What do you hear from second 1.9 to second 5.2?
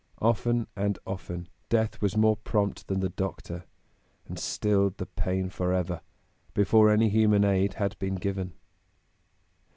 was more prompt than the doctor, and stilled the